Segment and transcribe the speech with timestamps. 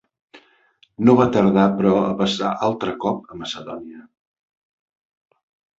[1.09, 4.05] No va tardar però a passar altre cop a Macedònia.